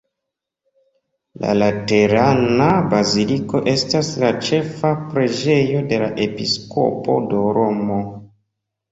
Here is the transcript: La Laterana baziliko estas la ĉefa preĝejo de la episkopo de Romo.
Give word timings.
La 1.41 1.49
Laterana 1.57 2.69
baziliko 2.93 3.61
estas 3.73 4.09
la 4.23 4.31
ĉefa 4.47 4.91
preĝejo 5.11 5.83
de 5.91 5.99
la 6.05 6.09
episkopo 6.25 7.19
de 7.35 7.43
Romo. 7.59 7.99